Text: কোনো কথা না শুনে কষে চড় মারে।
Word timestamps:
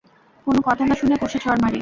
কোনো 0.47 0.59
কথা 0.67 0.83
না 0.85 0.95
শুনে 0.99 1.15
কষে 1.21 1.37
চড় 1.43 1.59
মারে। 1.63 1.79